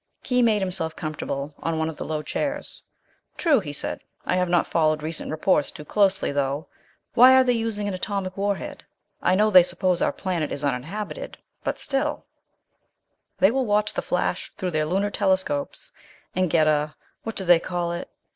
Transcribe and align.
Khee 0.23 0.41
made 0.41 0.63
himself 0.63 0.95
comfortable 0.95 1.53
on 1.59 1.77
one 1.77 1.87
of 1.87 1.95
the 1.97 2.05
low 2.05 2.23
chairs. 2.23 2.81
"True," 3.37 3.59
he 3.59 3.71
said. 3.71 3.99
"I 4.25 4.35
have 4.35 4.49
not 4.49 4.65
followed 4.65 5.03
recent 5.03 5.29
reports 5.29 5.69
too 5.69 5.85
closely, 5.85 6.31
though. 6.31 6.67
Why 7.13 7.35
are 7.35 7.43
they 7.43 7.53
using 7.53 7.87
an 7.87 7.93
atomic 7.93 8.35
warhead? 8.35 8.83
I 9.21 9.35
know 9.35 9.51
they 9.51 9.61
suppose 9.61 10.01
our 10.01 10.11
planet 10.11 10.51
is 10.51 10.63
uninhabited, 10.65 11.37
but 11.63 11.77
still" 11.77 12.25
"They 13.41 13.51
will 13.51 13.67
watch 13.67 13.93
the 13.93 14.01
flash 14.01 14.51
through 14.55 14.71
their 14.71 14.87
lunar 14.87 15.11
telescopes 15.11 15.91
and 16.35 16.49
get 16.49 16.65
a 16.65 16.95
what 17.21 17.35
do 17.35 17.45
they 17.45 17.59
call 17.59 17.91
it? 17.91 18.09